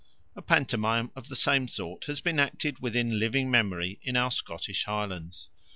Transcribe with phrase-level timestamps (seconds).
[0.35, 4.31] A pantomime of the same sort has been acted within the living memory in our
[4.31, 5.51] Scottish Highlands.